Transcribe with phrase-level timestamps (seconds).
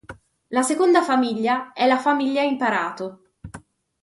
[0.47, 3.21] La seconda famiglia è la famiglia Imparato.